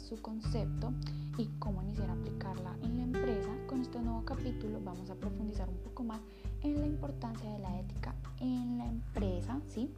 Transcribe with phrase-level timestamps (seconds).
[0.00, 0.92] su concepto
[1.38, 5.68] y cómo iniciar a aplicarla en la empresa, con este nuevo capítulo vamos a profundizar
[5.68, 6.20] un poco más
[6.62, 9.90] en la importancia de la ética en la empresa, ¿sí?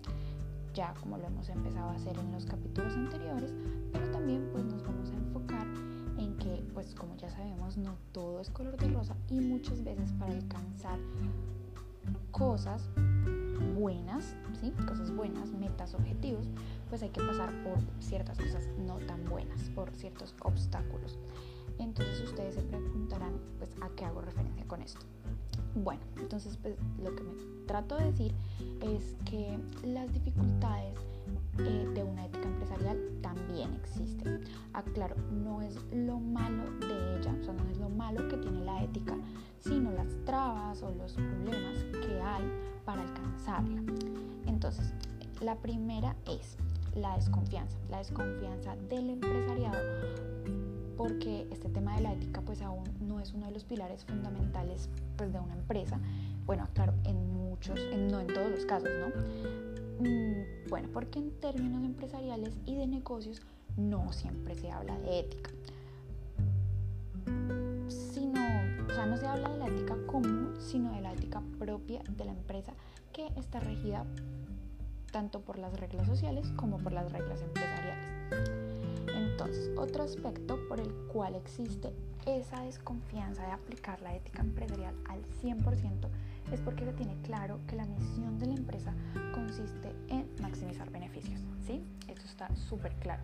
[0.75, 3.53] Ya como lo hemos empezado a hacer en los capítulos anteriores,
[3.93, 5.67] pero también pues nos vamos a enfocar
[6.19, 10.13] en que pues como ya sabemos no todo es color de rosa y muchas veces
[10.19, 10.99] para alcanzar
[12.31, 12.89] cosas
[13.77, 14.73] buenas, ¿sí?
[14.87, 16.47] Cosas buenas, metas, objetivos,
[16.93, 21.19] pues hay que pasar por ciertas cosas no tan buenas, por ciertos obstáculos.
[21.79, 25.01] Entonces ustedes se preguntarán, pues, ¿a qué hago referencia con esto?
[25.75, 27.33] Bueno, entonces pues lo que me
[27.67, 28.35] trato de decir
[28.83, 30.99] es que las dificultades
[31.61, 34.43] eh, de una ética empresarial también existen.
[34.75, 38.37] Aclaro, ah, no es lo malo de ella, o sea, no es lo malo que
[38.37, 39.17] tiene la ética,
[39.61, 42.45] sino las trabas o los problemas que hay
[42.85, 43.81] para alcanzarla.
[44.47, 44.93] Entonces,
[45.41, 46.59] la primera es
[46.95, 49.79] la desconfianza, la desconfianza del empresariado
[50.97, 54.89] porque este tema de la ética pues aún no es uno de los pilares fundamentales
[55.17, 55.99] pues de una empresa.
[56.47, 59.09] Bueno, claro, en muchos, no en todos los casos, ¿no?
[60.09, 63.43] Mm, bueno, porque en términos empresariales y de negocios
[63.77, 65.51] no siempre se habla de ética.
[67.89, 68.41] Sino,
[68.89, 72.25] o sea, no se habla de la ética común, sino de la ética propia de
[72.25, 72.75] la empresa
[73.13, 74.05] que está regida
[75.13, 78.07] tanto por las reglas sociales como por las reglas empresariales.
[79.15, 81.93] Entonces, otro aspecto por el cual existe
[82.27, 86.09] esa desconfianza de aplicar la ética empresarial al 100%
[86.53, 88.93] es porque se tiene claro que la misión de la empresa
[89.35, 91.83] consiste en maximizar beneficios, ¿sí?
[92.09, 93.23] Eso está súper claro.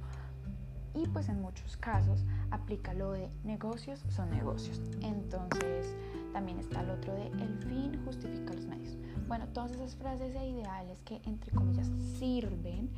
[0.95, 4.81] Y pues en muchos casos aplica lo de negocios son negocios.
[5.03, 5.95] Entonces
[6.33, 8.97] también está el otro de el fin justifica los medios.
[9.27, 12.91] Bueno, todas esas frases e ideales que entre comillas sirven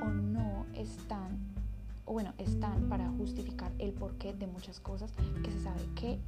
[0.00, 1.38] o no están,
[2.04, 5.12] o bueno, están para justificar el porqué de muchas cosas
[5.42, 6.18] que se sabe que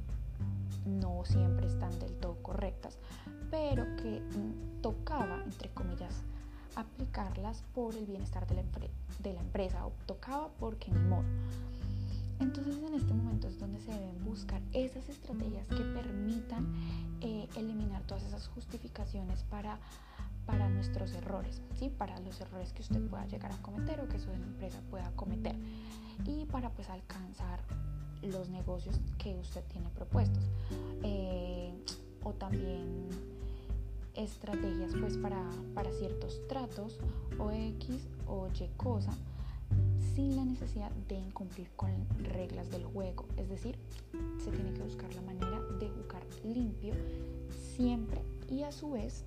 [0.85, 2.97] no siempre están del todo correctas,
[3.49, 6.23] pero que mm, tocaba, entre comillas,
[6.75, 8.63] aplicarlas por el bienestar de la,
[9.23, 11.23] de la empresa o tocaba porque ni modo.
[12.39, 16.73] Entonces en este momento es donde se deben buscar esas estrategias que permitan
[17.21, 19.79] eh, eliminar todas esas justificaciones para,
[20.45, 21.89] para nuestros errores, ¿sí?
[21.89, 25.55] para los errores que usted pueda llegar a cometer o que su empresa pueda cometer
[26.25, 27.59] y para pues alcanzar
[28.21, 30.43] los negocios que usted tiene propuestos
[31.03, 31.73] eh,
[32.23, 33.07] o también
[34.15, 35.41] estrategias pues para,
[35.73, 36.99] para ciertos tratos
[37.37, 39.11] o X o Y cosa
[40.15, 41.91] sin la necesidad de incumplir con
[42.23, 43.25] reglas del juego.
[43.37, 43.77] Es decir,
[44.43, 46.93] se tiene que buscar la manera de jugar limpio
[47.75, 49.25] siempre y a su vez,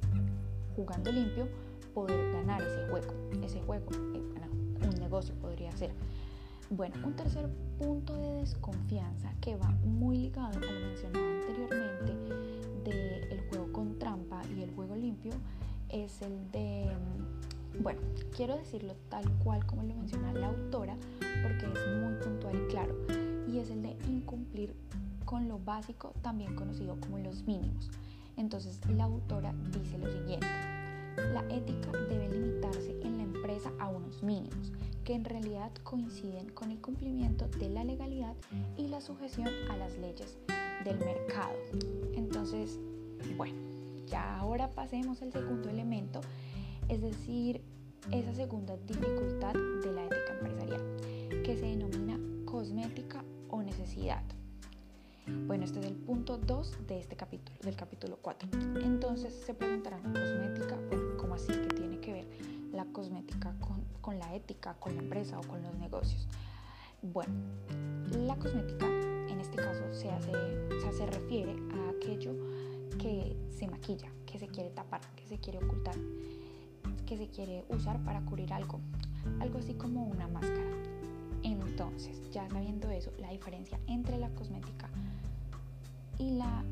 [0.74, 1.46] jugando limpio,
[1.92, 3.12] poder ganar ese juego.
[3.44, 4.22] Ese juego, eh,
[4.86, 5.90] un negocio podría ser.
[6.70, 12.12] Bueno, un tercer punto de desconfianza que va muy ligado a lo mencionado anteriormente
[12.84, 15.32] del juego con trampa y el juego limpio
[15.88, 16.90] es el de
[17.80, 18.00] bueno,
[18.34, 20.96] quiero decirlo tal cual como lo menciona la autora
[21.42, 22.94] porque es muy puntual y claro,
[23.46, 24.74] y es el de incumplir
[25.24, 27.90] con lo básico, también conocido como los mínimos.
[28.36, 30.46] Entonces, la autora dice lo siguiente,
[31.34, 34.72] la ética debe limitarse en la empresa a unos mínimos,
[35.04, 38.34] que en realidad coinciden con el cumplimiento de la legalidad
[38.76, 40.38] y la sujeción a las leyes
[40.84, 41.56] del mercado.
[42.14, 42.78] Entonces,
[43.36, 43.58] bueno,
[44.06, 46.20] ya ahora pasemos al segundo elemento
[46.88, 47.62] es decir,
[48.12, 54.22] esa segunda dificultad de la ética empresarial, que se denomina cosmética o necesidad.
[55.46, 58.48] Bueno, este es el punto 2 de este capítulo, del capítulo 4.
[58.82, 60.76] Entonces se preguntarán, ¿cosmética?
[60.88, 62.28] Bueno, ¿cómo así que tiene que ver
[62.72, 66.26] la cosmética con, con la ética, con la empresa o con los negocios?
[67.02, 67.34] Bueno,
[68.26, 72.34] la cosmética en este caso se, hace, o sea, se refiere a aquello
[72.98, 75.94] que se maquilla, que se quiere tapar, que se quiere ocultar
[77.08, 78.80] que se quiere usar para cubrir algo,
[79.40, 80.68] algo así como una máscara.
[81.42, 84.90] Entonces, ya sabiendo eso, la diferencia entre la cosmética
[86.18, 86.62] y la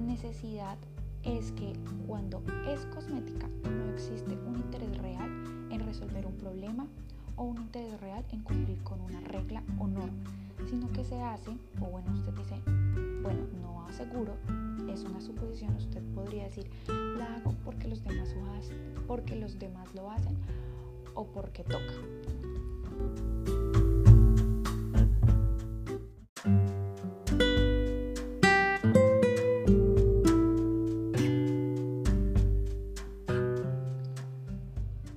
[0.00, 0.78] necesidad
[1.22, 1.74] es que
[2.06, 5.28] cuando es cosmética no existe un interés real
[5.70, 6.86] en resolver un problema
[7.36, 10.22] o un interés real en cumplir con una regla o norma,
[10.70, 12.58] sino que se hace, o bueno, usted dice,
[13.22, 14.34] bueno, no aseguro,
[14.92, 18.76] es una suposición, usted podría decir, la hago porque los demás lo hacen,
[19.06, 20.36] porque los demás lo hacen
[21.14, 21.94] o porque toca.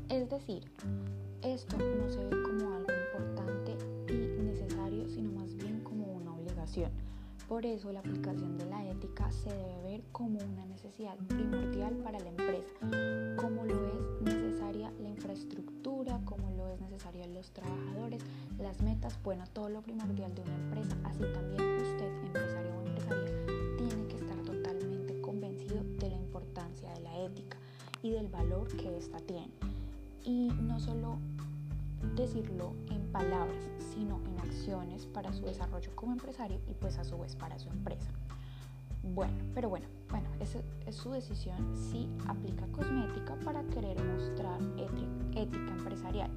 [0.10, 0.64] Es decir,
[1.42, 3.78] esto no se ve como algo importante
[4.10, 6.92] y necesario, sino más bien como una obligación.
[7.48, 8.25] Por eso la aplicación
[28.36, 29.52] valor que ésta tiene
[30.24, 31.18] y no solo
[32.16, 37.18] decirlo en palabras, sino en acciones para su desarrollo como empresario y pues a su
[37.18, 38.10] vez para su empresa.
[39.04, 44.60] Bueno, pero bueno, bueno, es, es su decisión si aplica cosmética para querer mostrar
[45.36, 46.32] ética empresarial.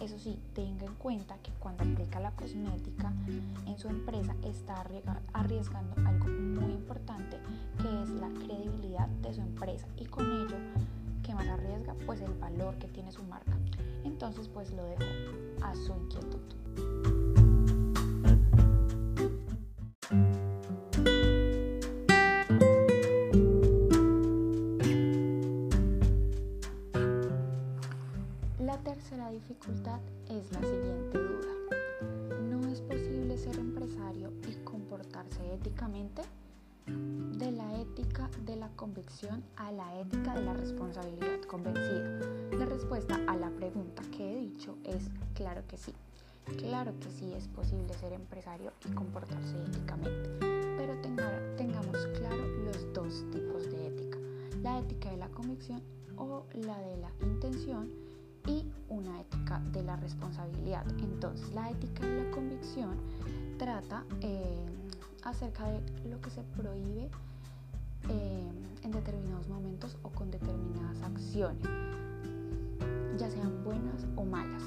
[0.00, 3.12] Eso sí, tenga en cuenta que cuando aplica la cosmética
[3.66, 4.84] en su empresa está
[5.32, 7.38] arriesgando algo muy importante
[7.80, 10.56] que es la credibilidad de su empresa y con ello
[11.22, 13.56] que más arriesga pues el valor que tiene su marca.
[14.04, 15.04] Entonces pues lo dejo
[15.62, 16.40] a su inquietud.
[28.58, 32.40] La tercera dificultad es la siguiente duda.
[32.50, 36.22] ¿No es posible ser empresario y comportarse éticamente?
[36.86, 42.18] De la ética de la convicción a la ética de la responsabilidad convencida?
[42.52, 45.92] La respuesta a la pregunta que he dicho es claro que sí.
[46.58, 50.28] Claro que sí es posible ser empresario y comportarse éticamente,
[50.76, 51.00] pero
[51.56, 54.18] tengamos claro los dos tipos de ética,
[54.62, 55.80] la ética de la convicción
[56.16, 57.90] o la de la intención
[58.46, 60.84] y una ética de la responsabilidad.
[60.98, 62.96] Entonces la ética de la convicción
[63.58, 64.66] trata eh,
[65.24, 67.08] acerca de lo que se prohíbe
[68.08, 68.50] eh,
[68.82, 71.68] en determinados momentos o con determinadas acciones,
[73.16, 74.62] ya sean buenas o malas,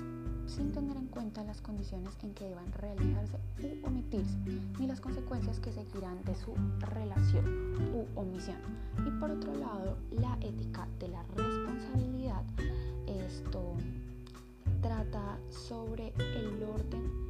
[0.47, 4.37] sin tener en cuenta las condiciones en que deban realizarse u omitirse,
[4.79, 7.45] ni las consecuencias que seguirán de su relación
[7.93, 8.57] u omisión.
[9.05, 12.43] Y por otro lado, la ética de la responsabilidad,
[13.07, 13.75] esto
[14.81, 17.25] trata sobre el orden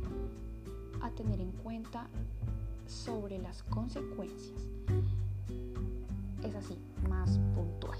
[1.01, 2.07] a tener en cuenta
[2.88, 4.62] sobre las consecuencias.
[6.44, 6.78] Es así,
[7.10, 8.00] más puntual.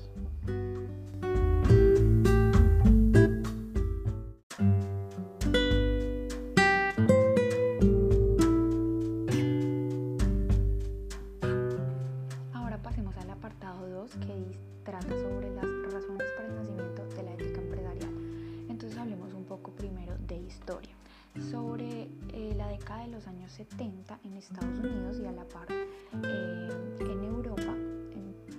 [23.56, 26.70] 70 en Estados Unidos y a la par eh,
[27.00, 27.74] en Europa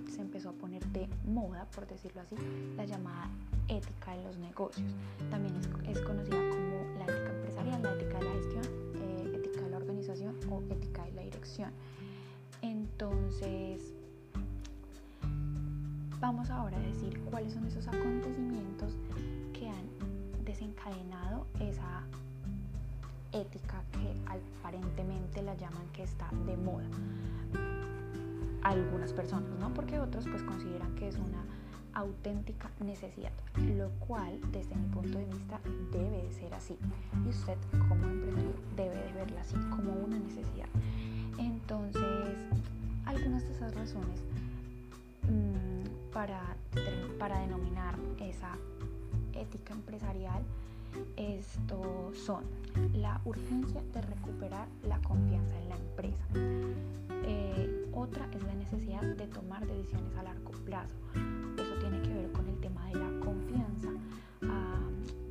[0.09, 2.35] se empezó a poner de moda, por decirlo así,
[2.75, 3.29] la llamada
[3.67, 4.91] ética de los negocios.
[5.29, 5.55] También
[5.87, 8.63] es, conocida como la ética empresarial, la ética de la gestión,
[8.95, 11.71] eh, ética de la organización o ética de la dirección.
[12.63, 13.93] Entonces,
[16.19, 18.97] vamos ahora a decir cuáles son esos acontecimientos
[19.53, 19.85] que han
[20.43, 22.07] desencadenado esa
[23.41, 24.15] ética que
[24.59, 26.87] aparentemente la llaman que está de moda.
[28.63, 29.73] Algunas personas, ¿no?
[29.73, 31.43] Porque otros pues consideran que es una
[31.93, 33.31] auténtica necesidad,
[33.75, 35.59] lo cual desde mi punto de vista
[35.91, 36.77] debe de ser así.
[37.25, 40.67] Y usted como empresario debe de verla así como una necesidad.
[41.39, 42.37] Entonces,
[43.05, 44.21] algunas de esas razones
[45.23, 46.55] mmm, para,
[47.17, 48.57] para denominar esa
[49.33, 50.43] ética empresarial
[51.15, 52.43] esto son
[52.93, 56.25] la urgencia de recuperar la confianza en la empresa.
[57.25, 60.95] Eh, otra es la necesidad de tomar decisiones a largo plazo.
[61.57, 63.89] Eso tiene que ver con el tema de la confianza,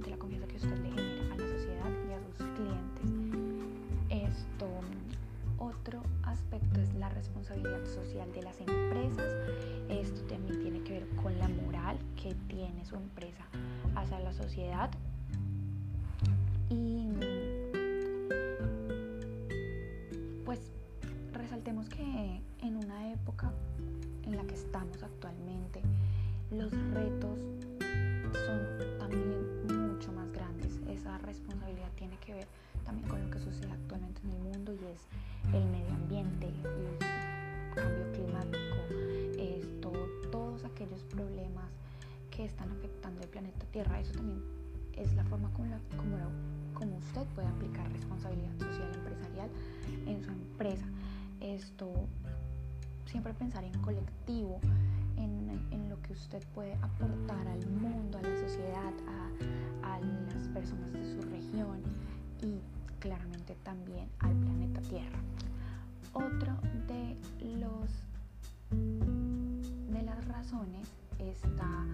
[0.03, 3.11] de la confianza que usted le genera a la sociedad y a sus clientes.
[4.11, 4.69] Esto,
[5.59, 9.33] otro aspecto es la responsabilidad social de las empresas.
[9.89, 13.45] Esto también tiene que ver con la moral que tiene su empresa
[13.95, 14.91] hacia la sociedad
[16.69, 17.09] y
[20.45, 20.61] pues
[21.33, 23.53] resaltemos que en una época
[24.25, 25.81] en la que estamos actualmente,
[26.51, 27.39] los retos
[28.33, 30.81] son también mucho más grandes.
[30.89, 32.47] Esa responsabilidad tiene que ver
[32.85, 35.07] también con lo que sucede actualmente en el mundo y es
[35.55, 38.77] el medio ambiente, el cambio climático,
[40.31, 41.71] todos aquellos problemas
[42.31, 44.01] que están afectando el planeta Tierra.
[44.01, 44.43] Eso también
[44.97, 45.79] es la forma como, la,
[46.75, 49.49] como, usted puede aplicar responsabilidad social empresarial
[50.07, 50.87] en su empresa.
[51.41, 51.93] Esto,
[53.07, 54.61] siempre pensar en colectivo,
[55.17, 58.93] en, en, lo que usted puede aportar al mundo, a la sociedad,
[59.83, 61.83] a, a las personas de su región
[62.43, 62.61] y
[62.99, 65.21] claramente también al planeta Tierra.
[66.13, 66.57] Otro
[66.89, 67.17] de
[67.59, 67.91] los
[68.71, 70.89] de las razones
[71.19, 71.87] está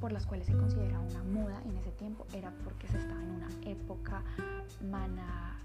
[0.00, 3.30] por las cuales se considera una moda en ese tiempo era porque se estaba en
[3.30, 4.22] una época
[4.90, 5.62] managerial.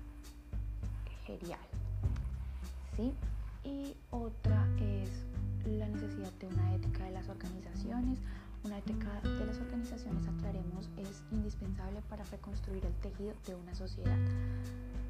[2.96, 3.14] ¿sí?
[3.64, 5.10] Y otra es
[5.66, 8.20] la necesidad de una ética de las organizaciones.
[8.64, 14.18] Una ética de las organizaciones, aclaremos, es indispensable para reconstruir el tejido de una sociedad.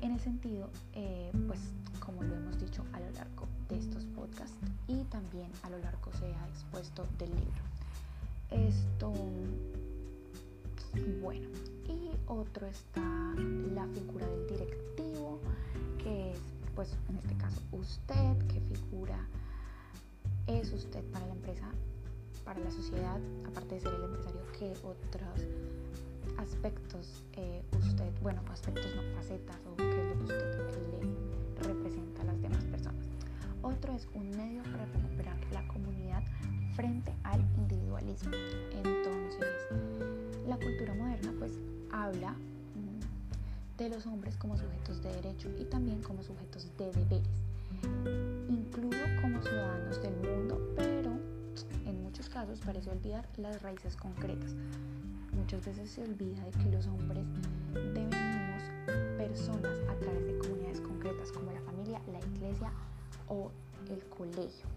[0.02, 1.60] En el sentido, eh, pues
[2.00, 4.58] como lo hemos dicho a lo largo de estos podcasts
[4.88, 7.77] y también a lo largo se ha expuesto del libro.
[8.52, 9.14] Esto,
[11.22, 11.48] bueno,
[11.88, 13.02] y otro está
[13.74, 15.40] la figura del directivo,
[15.98, 16.40] que es,
[16.76, 19.20] pues en este caso, usted, qué figura
[20.48, 21.70] es usted para la empresa,
[22.46, 25.42] para la sociedad, aparte de ser el empresario, qué otros
[26.38, 30.48] aspectos eh, usted, bueno, aspectos no, facetas o qué es lo que usted
[31.58, 33.06] le representa a las demás personas.
[33.62, 36.24] Otro es un medio para recuperar la comunidad
[36.78, 38.32] frente al individualismo.
[38.72, 39.50] Entonces,
[40.48, 41.52] la cultura moderna pues
[41.92, 47.28] habla mm, de los hombres como sujetos de derecho y también como sujetos de deberes,
[48.48, 51.18] incluso como ciudadanos del mundo, pero
[51.88, 54.54] en muchos casos parece olvidar las raíces concretas.
[55.34, 57.26] Muchas veces se olvida de que los hombres
[57.74, 58.62] devenimos
[59.18, 62.72] personas a través de comunidades concretas como la familia, la iglesia
[63.30, 63.52] o
[63.90, 64.68] el colegio.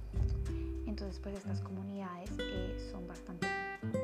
[1.00, 3.46] Entonces, pues estas comunidades eh, son bastante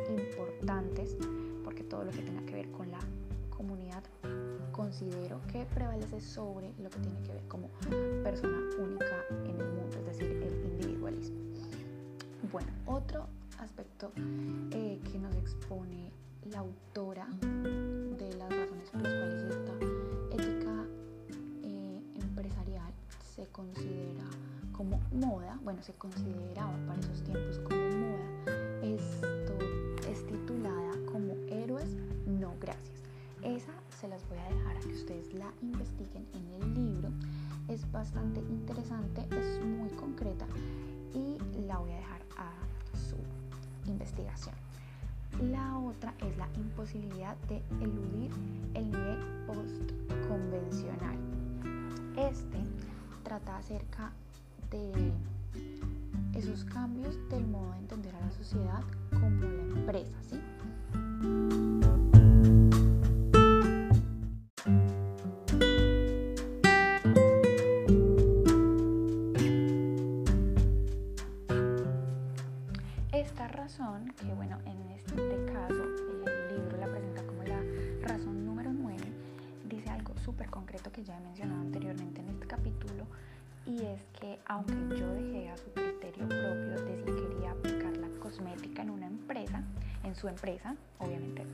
[0.09, 1.15] importantes
[1.62, 3.00] porque todo lo que tenga que ver con la
[3.50, 4.03] comunidad
[4.73, 7.69] considero que prevalece sobre lo que tiene que ver como
[8.23, 11.37] persona única en el mundo, es decir, el individualismo.
[12.50, 13.26] Bueno, otro
[13.59, 14.11] aspecto
[14.71, 16.11] eh, que nos expone
[16.50, 19.73] la autora de las razones por las cuales esta
[20.35, 20.87] ética
[21.62, 22.91] eh, empresarial
[23.35, 24.25] se considera
[25.16, 29.58] moda, bueno, se consideraba para esos tiempos como moda, esto
[30.11, 31.96] es titulada como Héroes
[32.26, 33.02] no gracias.
[33.42, 37.11] Esa se las voy a dejar a que ustedes la investiguen en el libro.
[37.68, 40.46] Es bastante interesante, es muy concreta
[41.14, 42.52] y la voy a dejar a
[42.96, 43.16] su
[43.90, 44.54] investigación.
[45.50, 48.30] La otra es la imposibilidad de eludir
[48.75, 51.16] el nivel post-convencional.
[52.16, 52.58] Este
[53.23, 54.12] trata acerca
[56.35, 60.40] esos cambios del modo de entender a la sociedad como la empresa, ¿sí?
[73.12, 75.83] Esta razón, que bueno, en este caso
[76.26, 77.61] el libro la presenta como la
[78.02, 78.97] razón número 9,
[79.68, 83.06] dice algo súper concreto que ya he mencionado anteriormente en este capítulo
[83.66, 88.08] y es que aunque yo dejé a su criterio propio de si quería aplicar la
[88.20, 89.62] cosmética en una empresa,
[90.04, 91.44] en su empresa, obviamente,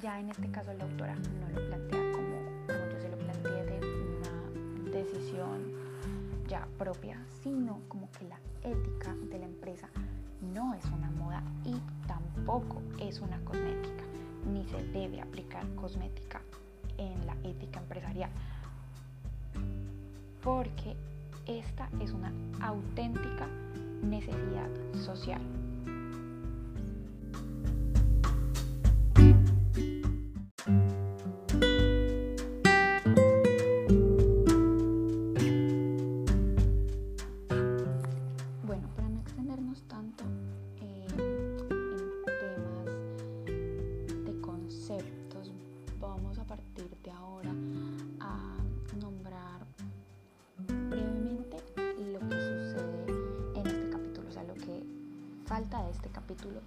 [0.00, 3.64] ya en este caso la autora no lo plantea como, como yo se lo planteé
[3.64, 5.72] de una decisión
[6.48, 9.88] ya propia, sino como que la ética de la empresa
[10.54, 11.74] no es una moda y
[12.06, 14.04] tampoco es una cosmética,
[14.52, 16.40] ni se debe aplicar cosmética
[16.98, 18.30] en la ética empresarial
[20.42, 20.96] porque
[21.46, 23.46] esta es una auténtica
[24.02, 24.68] necesidad
[25.04, 25.40] social.
[56.32, 56.60] Capítulo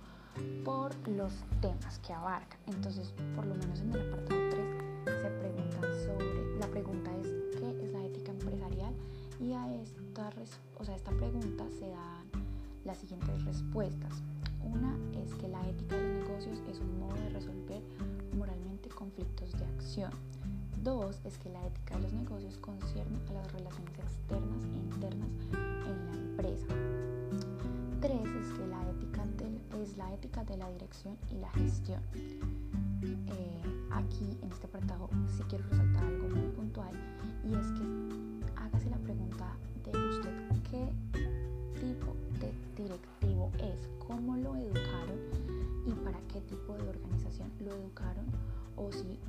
[0.63, 2.57] por los temas que abarca.
[2.67, 7.83] Entonces, por lo menos en el apartado 3 se pregunta sobre, la pregunta es ¿qué
[7.83, 8.93] es la ética empresarial?
[9.39, 10.29] Y a esta,
[10.77, 12.45] o sea, esta pregunta se dan
[12.83, 14.23] las siguientes respuestas.
[14.63, 17.81] Una es que la ética de los negocios es un modo de resolver
[18.37, 20.11] moralmente conflictos de acción.
[20.83, 25.29] Dos es que la ética de los negocios concierne a las relaciones externas e internas
[25.51, 26.67] en la empresa.
[28.01, 29.14] Tres es que la ética
[29.85, 32.01] es la ética de la dirección y la gestión.
[33.03, 33.61] Eh,
[33.91, 36.91] aquí en este apartado sí quiero resaltar algo muy puntual
[37.43, 40.31] y es que hágase la pregunta de usted
[40.71, 40.91] qué
[41.79, 42.51] tipo de
[42.83, 45.19] directivo es, cómo lo educaron
[45.85, 48.25] y para qué tipo de organización lo educaron
[48.75, 49.19] o si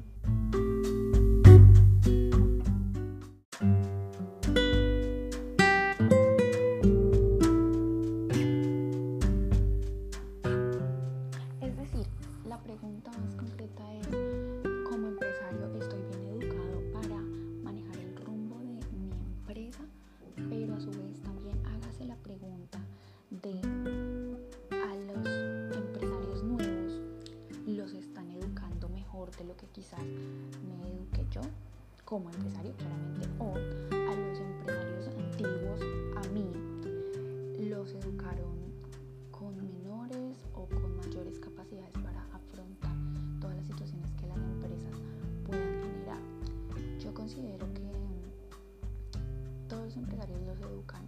[49.97, 51.03] empresarios los educan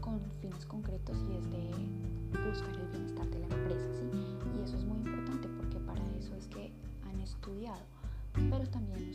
[0.00, 1.70] con fines concretos y es de
[2.48, 3.86] buscar el bienestar de la empresa.
[4.56, 6.70] Y eso es muy importante porque para eso es que
[7.08, 7.82] han estudiado
[8.50, 9.08] pero también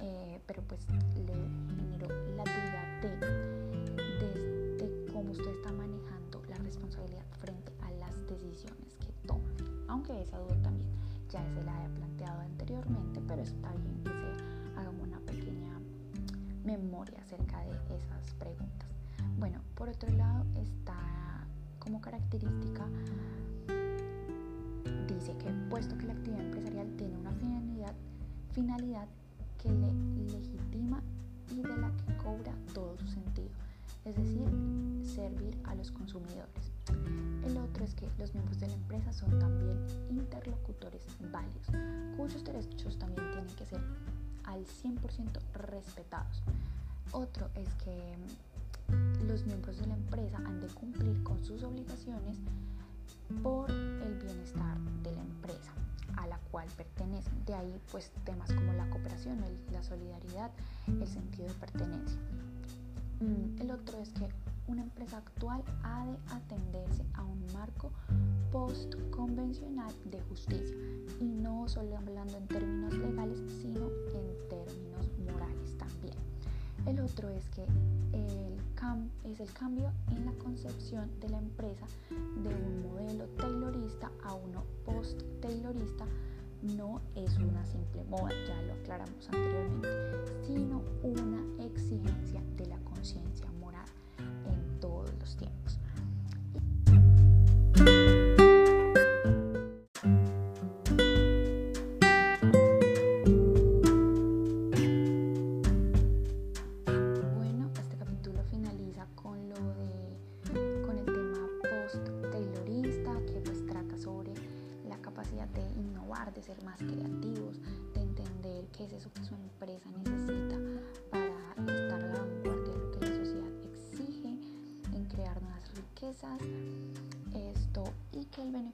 [0.00, 0.80] eh, pero pues
[1.26, 1.34] le
[1.76, 3.18] generó la duda de,
[5.12, 8.90] cómo usted está manejando la responsabilidad frente a las decisiones
[9.90, 10.88] aunque esa duda también
[11.30, 15.80] ya se la he planteado anteriormente, pero está bien que se haga una pequeña
[16.64, 18.88] memoria acerca de esas preguntas.
[19.38, 21.44] Bueno, por otro lado está
[21.80, 22.86] como característica,
[25.08, 27.94] dice que puesto que la actividad empresarial tiene una finalidad,
[28.52, 29.08] finalidad
[29.62, 29.92] que le
[30.32, 31.02] legitima
[31.50, 33.50] y de la que cobra todo su sentido,
[34.04, 34.48] es decir,
[35.04, 36.72] servir a los consumidores.
[37.44, 39.76] El otro es que los miembros de la empresa son también
[40.10, 41.66] interlocutores válidos,
[42.16, 43.80] cuyos derechos también tienen que ser
[44.44, 46.42] al 100% respetados.
[47.12, 48.16] Otro es que
[48.88, 52.38] mm, los miembros de la empresa han de cumplir con sus obligaciones
[53.42, 55.72] por el bienestar de la empresa
[56.20, 57.44] a la cual pertenecen.
[57.46, 59.38] De ahí pues temas como la cooperación,
[59.72, 60.50] la solidaridad,
[60.86, 62.20] el sentido de pertenencia.
[63.20, 64.28] Mm, el otro es que
[64.66, 67.90] una empresa actual ha de atenderse a un marco
[68.52, 70.76] post-convencional de justicia
[71.20, 74.89] y no solo hablando en términos legales, sino en términos.
[76.90, 77.62] El otro es que
[78.12, 78.74] el
[79.22, 84.64] es el cambio en la concepción de la empresa de un modelo taylorista a uno
[84.84, 86.04] post-taylorista
[86.62, 89.88] no es una simple moda, ya lo aclaramos anteriormente,
[90.44, 93.46] sino una exigencia de la conciencia
[95.36, 95.79] tiempos.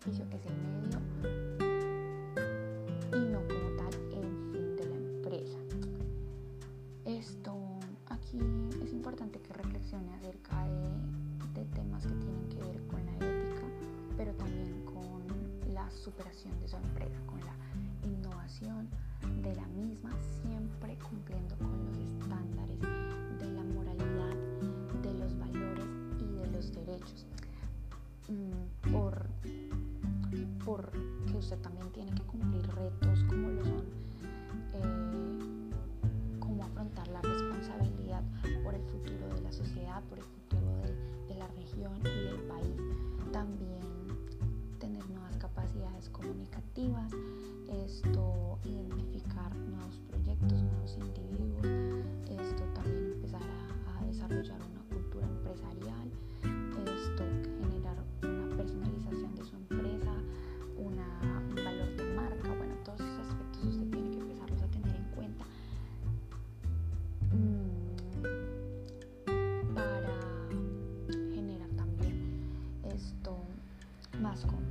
[0.06, 1.00] que es el medio
[3.12, 5.58] y no como tal el fin de la empresa.
[7.04, 7.52] Esto
[8.06, 8.38] aquí
[8.84, 10.64] es importante que reflexione acerca
[11.54, 13.66] de, temas que tienen que ver con la ética,
[14.16, 17.56] pero también con la superación de su empresa, con la
[18.06, 18.88] innovación
[19.42, 24.36] de la misma, siempre cumpliendo con los estándares de la moralidad,
[25.02, 25.86] de los valores
[26.20, 27.26] y de los derechos.
[28.28, 28.75] Mm,
[30.76, 31.95] tiene que cumplir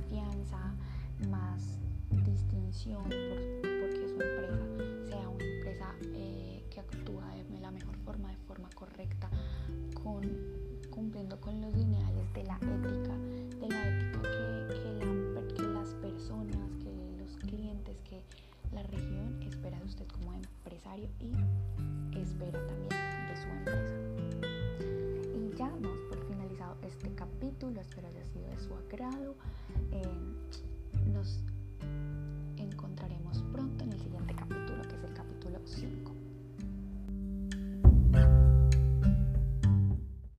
[0.06, 0.74] confianza,
[1.28, 1.80] más
[2.24, 8.28] distinción por, porque su empresa sea una empresa eh, que actúa de la mejor forma,
[8.30, 9.28] de forma correcta,
[10.90, 13.16] cumpliendo con los lineales de la ética,
[13.60, 14.22] de la ética
[15.54, 18.22] que las personas, que los clientes, que
[18.72, 21.32] la región espera de usted como empresario y
[22.18, 23.95] espera también de su empresa.
[27.80, 29.36] Espero haya sido de su agrado.
[29.92, 30.06] Eh,
[31.12, 31.40] nos